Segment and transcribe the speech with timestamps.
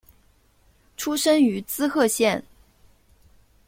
[0.97, 2.43] 出身于滋贺县。